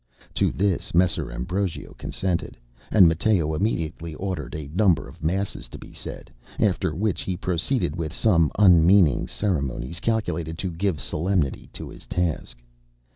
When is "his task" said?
11.89-12.57